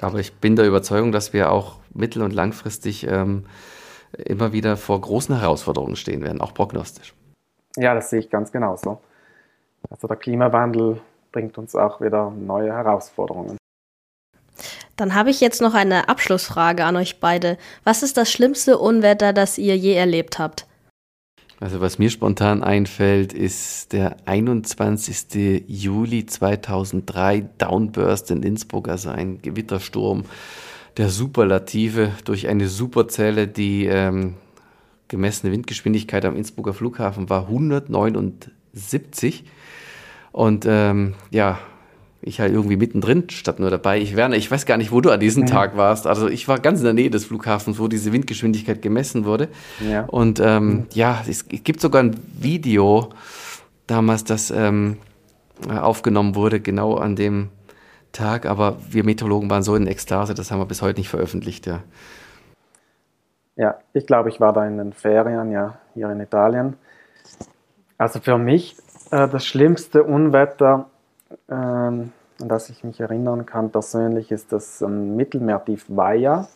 [0.00, 3.46] aber ich bin der Überzeugung, dass wir auch mittel- und langfristig ähm,
[4.18, 7.14] immer wieder vor großen Herausforderungen stehen werden, auch prognostisch.
[7.76, 9.00] Ja, das sehe ich ganz genauso.
[9.88, 11.00] Also der Klimawandel
[11.30, 13.55] bringt uns auch wieder neue Herausforderungen.
[14.96, 17.58] Dann habe ich jetzt noch eine Abschlussfrage an euch beide.
[17.84, 20.66] Was ist das schlimmste Unwetter, das ihr je erlebt habt?
[21.58, 25.64] Also was mir spontan einfällt, ist der 21.
[25.66, 30.24] Juli 2003 Downburst in Innsbruck, also ein Gewittersturm
[30.98, 34.34] der Superlative durch eine Superzelle, die ähm,
[35.08, 39.44] gemessene Windgeschwindigkeit am Innsbrucker Flughafen war 179
[40.32, 41.58] und ähm, ja,
[42.26, 44.00] ich halt irgendwie mittendrin statt nur dabei.
[44.00, 45.46] Ich Werner, ich weiß gar nicht, wo du an diesem mhm.
[45.46, 46.08] Tag warst.
[46.08, 49.48] Also ich war ganz in der Nähe des Flughafens, wo diese Windgeschwindigkeit gemessen wurde.
[49.80, 50.04] Ja.
[50.06, 50.86] Und ähm, mhm.
[50.92, 53.10] ja, es gibt sogar ein Video
[53.86, 54.96] damals, das ähm,
[55.70, 57.50] aufgenommen wurde, genau an dem
[58.10, 58.44] Tag.
[58.44, 61.66] Aber wir Meteorologen waren so in Ekstase, das haben wir bis heute nicht veröffentlicht.
[61.66, 61.84] Ja,
[63.54, 66.74] ja ich glaube, ich war da in den Ferien, ja, hier in Italien.
[67.98, 68.76] Also für mich
[69.12, 70.90] äh, das schlimmste Unwetter
[71.48, 76.48] ähm, an das ich mich erinnern kann persönlich, ist das ähm, Mittelmeertief Vaja.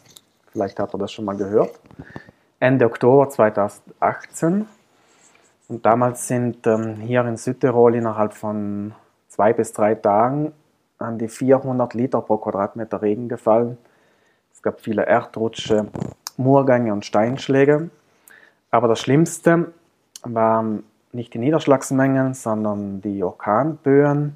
[0.52, 1.78] Vielleicht hat er das schon mal gehört.
[2.58, 4.66] Ende Oktober 2018.
[5.68, 8.92] Und damals sind ähm, hier in Südtirol innerhalb von
[9.28, 10.52] zwei bis drei Tagen
[10.98, 13.78] an die 400 Liter pro Quadratmeter Regen gefallen.
[14.52, 15.86] Es gab viele Erdrutsche,
[16.36, 17.90] Murgänge und Steinschläge.
[18.70, 19.72] Aber das Schlimmste
[20.22, 24.34] waren nicht die Niederschlagsmengen, sondern die Orkanböen,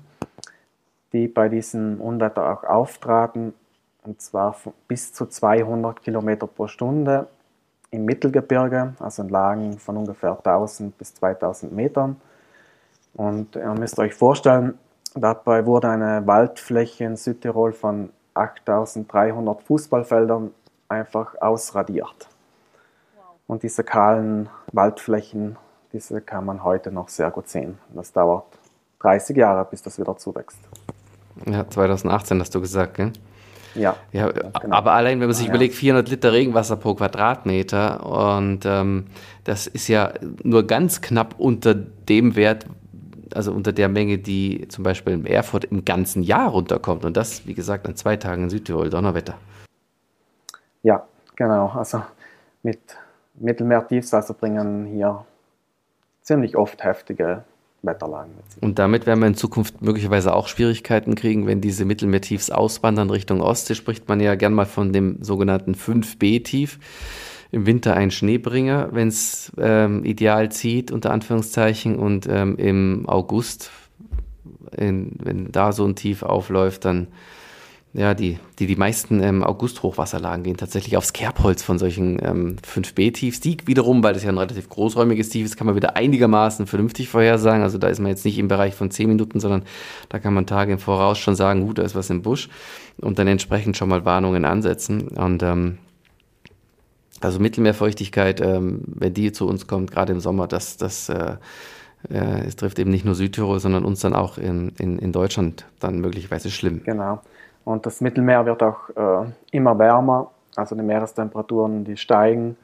[1.15, 3.55] die bei diesem Unwetter auch auftraten,
[4.03, 4.55] und zwar
[4.87, 7.29] bis zu 200 Kilometer pro Stunde
[7.91, 12.21] im Mittelgebirge, also in Lagen von ungefähr 1000 bis 2000 Metern.
[13.15, 14.77] Und ihr müsst euch vorstellen,
[15.15, 20.51] dabei wurde eine Waldfläche in Südtirol von 8300 Fußballfeldern
[20.89, 22.29] einfach ausradiert.
[23.47, 25.57] Und diese kahlen Waldflächen,
[25.93, 27.79] diese kann man heute noch sehr gut sehen.
[27.95, 28.47] Das dauert
[28.99, 30.59] 30 Jahre, bis das wieder zuwächst.
[31.47, 33.13] Ja, 2018 hast du gesagt, gell?
[33.75, 33.97] Ja.
[34.13, 34.77] ja genau.
[34.77, 35.53] Aber allein, wenn man sich ja.
[35.53, 39.07] überlegt, 400 Liter Regenwasser pro Quadratmeter und ähm,
[39.45, 42.67] das ist ja nur ganz knapp unter dem Wert,
[43.35, 47.05] also unter der Menge, die zum Beispiel in Erfurt im ganzen Jahr runterkommt.
[47.05, 49.35] Und das, wie gesagt, an zwei Tagen in Südtirol, Donnerwetter.
[50.83, 51.69] Ja, genau.
[51.69, 52.03] Also
[52.63, 52.79] mit
[53.35, 55.25] Mittelmeertiefs, bringen hier
[56.23, 57.45] ziemlich oft heftige
[57.87, 58.63] Wetterlagen mit.
[58.63, 63.41] Und damit werden wir in Zukunft möglicherweise auch Schwierigkeiten kriegen, wenn diese Mittelmeertiefs auswandern Richtung
[63.41, 66.79] Ostsee, spricht man ja gern mal von dem sogenannten 5B-Tief.
[67.53, 73.71] Im Winter ein Schneebringer, wenn es ähm, ideal zieht, unter Anführungszeichen, und ähm, im August,
[74.77, 77.09] in, wenn da so ein Tief aufläuft, dann
[77.95, 83.39] ja, die, die, die meisten ähm, August-Hochwasserlagen gehen tatsächlich aufs Kerbholz von solchen ähm, 5B-Tiefs.
[83.39, 87.09] Die wiederum, weil das ja ein relativ großräumiges Tief ist, kann man wieder einigermaßen vernünftig
[87.09, 87.63] vorhersagen.
[87.63, 89.63] Also da ist man jetzt nicht im Bereich von 10 Minuten, sondern
[90.09, 92.49] da kann man Tage im Voraus schon sagen, gut, da ist was im Busch
[92.99, 95.07] und dann entsprechend schon mal Warnungen ansetzen.
[95.07, 95.79] Und ähm,
[97.21, 101.37] also Mittelmeerfeuchtigkeit, ähm, wenn die zu uns kommt, gerade im Sommer, das, das äh,
[102.11, 105.65] äh, es trifft eben nicht nur Südtirol, sondern uns dann auch in, in, in Deutschland
[105.79, 106.83] dann möglicherweise schlimm.
[106.85, 107.23] Genau.
[107.65, 112.57] Und das Mittelmeer wird auch äh, immer wärmer, also die Meerestemperaturen, die steigen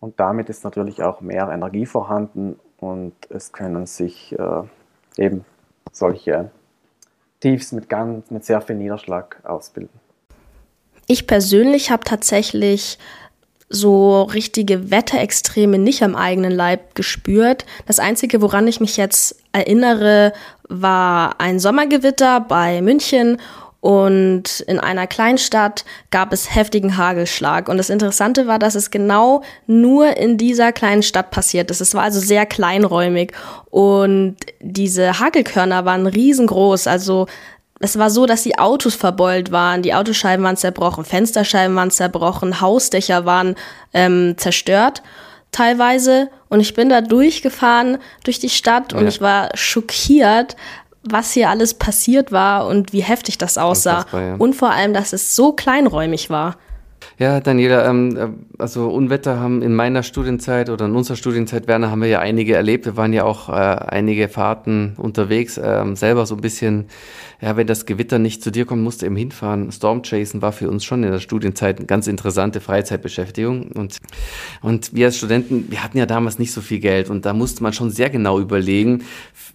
[0.00, 4.62] und damit ist natürlich auch mehr Energie vorhanden und es können sich äh,
[5.22, 5.44] eben
[5.92, 6.50] solche
[7.40, 10.00] Tiefs mit, ganz, mit sehr viel Niederschlag ausbilden.
[11.06, 12.98] Ich persönlich habe tatsächlich
[13.70, 17.66] so richtige Wetterextreme nicht am eigenen Leib gespürt.
[17.86, 20.32] Das Einzige, woran ich mich jetzt erinnere,
[20.68, 23.38] war ein Sommergewitter bei München
[23.80, 27.68] und in einer Kleinstadt gab es heftigen Hagelschlag.
[27.68, 31.80] Und das Interessante war, dass es genau nur in dieser kleinen Stadt passiert ist.
[31.80, 33.32] Es war also sehr kleinräumig.
[33.70, 36.88] Und diese Hagelkörner waren riesengroß.
[36.88, 37.28] Also
[37.78, 42.60] es war so, dass die Autos verbeult waren, die Autoscheiben waren zerbrochen, Fensterscheiben waren zerbrochen,
[42.60, 43.54] Hausdächer waren
[43.94, 45.02] ähm, zerstört
[45.52, 46.30] teilweise.
[46.48, 48.98] Und ich bin da durchgefahren durch die Stadt ja.
[48.98, 50.56] und ich war schockiert,
[51.02, 54.04] was hier alles passiert war und wie heftig das aussah.
[54.12, 54.34] Ja.
[54.36, 56.56] Und vor allem, dass es so kleinräumig war.
[57.18, 61.90] Ja, Daniela, ähm, äh, also Unwetter haben in meiner Studienzeit oder in unserer Studienzeit, Werner,
[61.90, 62.86] haben wir ja einige erlebt.
[62.86, 66.86] Wir waren ja auch äh, einige Fahrten unterwegs, ähm, selber so ein bisschen,
[67.40, 69.72] ja, wenn das Gewitter nicht zu dir kommt, musst du eben hinfahren.
[69.72, 73.72] Stormchasen war für uns schon in der Studienzeit eine ganz interessante Freizeitbeschäftigung.
[73.72, 73.98] Und,
[74.62, 77.62] und wir als Studenten, wir hatten ja damals nicht so viel Geld und da musste
[77.62, 79.04] man schon sehr genau überlegen,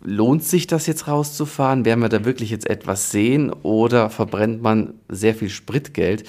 [0.03, 1.85] lohnt sich das jetzt rauszufahren?
[1.85, 6.25] Werden wir da wirklich jetzt etwas sehen oder verbrennt man sehr viel Spritgeld?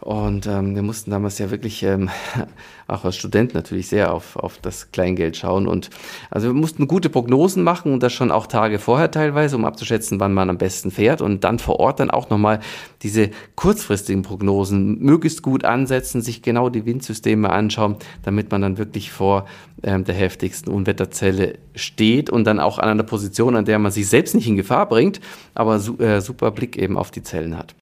[0.00, 2.08] Und ähm, wir mussten damals ja wirklich, ähm,
[2.86, 5.66] auch als Student natürlich, sehr auf, auf das Kleingeld schauen.
[5.66, 5.90] Und
[6.30, 10.20] also wir mussten gute Prognosen machen und das schon auch Tage vorher teilweise, um abzuschätzen,
[10.20, 11.20] wann man am besten fährt.
[11.20, 12.60] Und dann vor Ort dann auch nochmal
[13.02, 19.10] diese kurzfristigen Prognosen möglichst gut ansetzen, sich genau die Windsysteme anschauen, damit man dann wirklich
[19.10, 19.46] vor
[19.82, 24.08] ähm, der heftigsten Unwetterzelle steht und dann auch an einer Position, an der man sich
[24.08, 25.20] selbst nicht in Gefahr bringt,
[25.54, 27.74] aber su äh, super Blick eben auf die Zellen hat.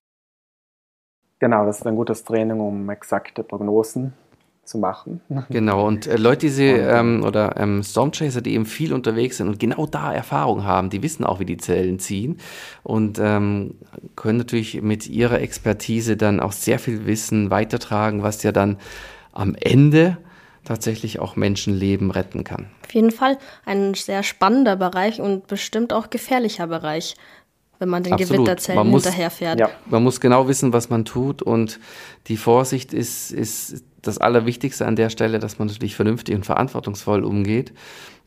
[1.39, 4.13] Genau, das ist ein gutes Training, um exakte Prognosen
[4.67, 5.21] zu machen.
[5.49, 9.47] Genau, und äh, Leute, die sie, ähm, oder ähm, Stormchaser, die eben viel unterwegs sind
[9.47, 12.37] und genau da Erfahrung haben, die wissen auch, wie die Zellen ziehen
[12.83, 13.75] und ähm,
[14.15, 18.77] können natürlich mit ihrer Expertise dann auch sehr viel Wissen weitertragen, was ja dann
[19.31, 20.17] am Ende
[20.65, 22.67] tatsächlich auch Menschenleben retten kann.
[22.83, 27.15] Auf jeden Fall ein sehr spannender Bereich und bestimmt auch gefährlicher Bereich
[27.79, 28.45] wenn man den Absolut.
[28.45, 29.59] Gewitterzellen man muss, hinterherfährt.
[29.59, 29.69] Ja.
[29.85, 31.79] Man muss genau wissen, was man tut und
[32.27, 37.23] die Vorsicht ist, ist das Allerwichtigste an der Stelle, dass man natürlich vernünftig und verantwortungsvoll
[37.23, 37.73] umgeht.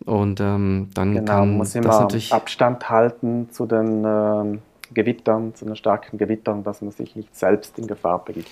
[0.04, 4.58] Und ähm, dann genau, kann man muss immer das natürlich Abstand halten zu den äh,
[4.94, 8.48] Gewittern, zu den starken Gewittern, dass man sich nicht selbst in Gefahr begibt.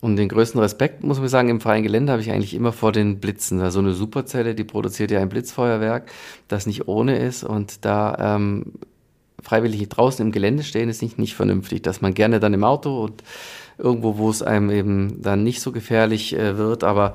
[0.00, 2.90] Und den größten Respekt, muss man sagen, im freien Gelände habe ich eigentlich immer vor
[2.90, 3.58] den Blitzen.
[3.58, 6.10] So also eine Superzelle, die produziert ja ein Blitzfeuerwerk,
[6.48, 7.44] das nicht ohne ist.
[7.44, 8.72] Und da ähm,
[9.42, 11.82] freiwillig draußen im Gelände stehen, ist nicht, nicht vernünftig.
[11.82, 13.22] Dass man gerne dann im Auto und
[13.78, 17.14] irgendwo, wo es einem eben dann nicht so gefährlich äh, wird, aber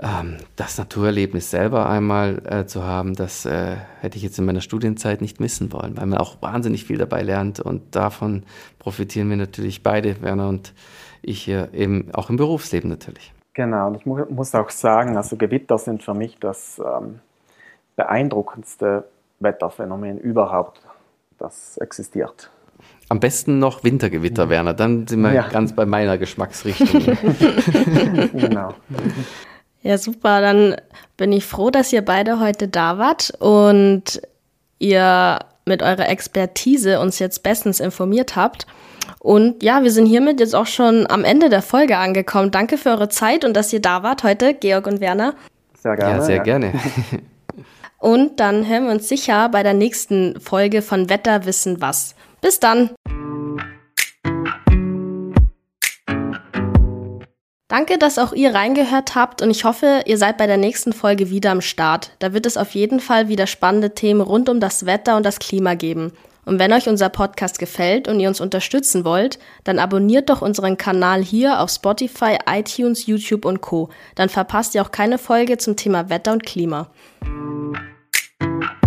[0.00, 4.62] ähm, das Naturerlebnis selber einmal äh, zu haben, das äh, hätte ich jetzt in meiner
[4.62, 8.44] Studienzeit nicht missen wollen, weil man auch wahnsinnig viel dabei lernt und davon
[8.78, 10.72] profitieren wir natürlich beide, Werner und
[11.20, 13.32] ich, eben auch im Berufsleben natürlich.
[13.54, 17.20] Genau, und ich mu muss auch sagen, also Gewitter sind für mich das ähm,
[17.96, 19.04] beeindruckendste
[19.40, 20.80] Wetterphänomen überhaupt,
[21.42, 22.50] das existiert.
[23.08, 24.72] Am besten noch Wintergewitter, Werner.
[24.72, 25.48] Dann sind wir ja.
[25.48, 26.88] ganz bei meiner Geschmacksrichtung.
[28.32, 28.74] genau.
[29.82, 30.40] Ja, super.
[30.40, 30.76] Dann
[31.16, 34.22] bin ich froh, dass ihr beide heute da wart und
[34.78, 38.66] ihr mit eurer Expertise uns jetzt bestens informiert habt.
[39.18, 42.50] Und ja, wir sind hiermit jetzt auch schon am Ende der Folge angekommen.
[42.50, 45.34] Danke für eure Zeit und dass ihr da wart heute, Georg und Werner.
[45.74, 46.16] Sehr gerne.
[46.16, 46.42] Ja, sehr ja.
[46.42, 46.72] gerne.
[48.02, 52.16] Und dann hören wir uns sicher bei der nächsten Folge von Wetter wissen was.
[52.40, 52.90] Bis dann.
[57.68, 61.30] Danke, dass auch ihr reingehört habt und ich hoffe, ihr seid bei der nächsten Folge
[61.30, 62.10] wieder am Start.
[62.18, 65.38] Da wird es auf jeden Fall wieder spannende Themen rund um das Wetter und das
[65.38, 66.12] Klima geben.
[66.44, 70.76] Und wenn euch unser Podcast gefällt und ihr uns unterstützen wollt, dann abonniert doch unseren
[70.76, 73.90] Kanal hier auf Spotify, iTunes, YouTube und Co.
[74.16, 76.90] Dann verpasst ihr auch keine Folge zum Thema Wetter und Klima.
[78.42, 78.81] Thank you